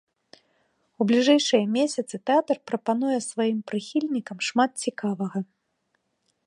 У 1.03 1.05
бліжэйшыя 1.11 1.65
месяцы 1.75 2.15
тэатр 2.31 2.57
прапануе 2.71 3.19
сваім 3.29 3.59
прыхільнікам 3.73 4.37
шмат 4.49 4.71
цікавага. 4.87 5.39